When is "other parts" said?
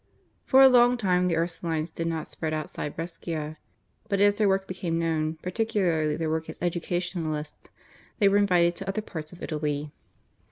8.87-9.31